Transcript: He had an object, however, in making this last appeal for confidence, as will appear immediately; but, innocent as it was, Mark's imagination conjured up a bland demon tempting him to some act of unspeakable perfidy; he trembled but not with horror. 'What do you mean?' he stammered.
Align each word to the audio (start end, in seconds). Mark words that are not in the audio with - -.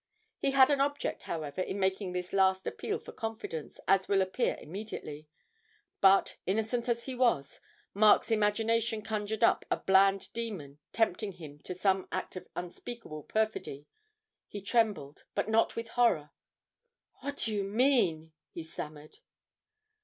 He 0.39 0.49
had 0.49 0.71
an 0.71 0.81
object, 0.81 1.21
however, 1.29 1.61
in 1.61 1.79
making 1.79 2.11
this 2.11 2.33
last 2.33 2.65
appeal 2.65 2.97
for 2.97 3.11
confidence, 3.11 3.79
as 3.87 4.07
will 4.07 4.23
appear 4.23 4.57
immediately; 4.59 5.27
but, 5.99 6.37
innocent 6.47 6.89
as 6.89 7.07
it 7.07 7.13
was, 7.19 7.61
Mark's 7.93 8.31
imagination 8.31 9.03
conjured 9.03 9.43
up 9.43 9.63
a 9.69 9.77
bland 9.77 10.33
demon 10.33 10.79
tempting 10.91 11.33
him 11.33 11.59
to 11.59 11.75
some 11.75 12.07
act 12.11 12.35
of 12.35 12.47
unspeakable 12.55 13.21
perfidy; 13.21 13.85
he 14.47 14.59
trembled 14.59 15.23
but 15.35 15.47
not 15.47 15.75
with 15.75 15.89
horror. 15.89 16.31
'What 17.19 17.37
do 17.37 17.53
you 17.53 17.63
mean?' 17.63 18.33
he 18.49 18.63
stammered. 18.63 19.19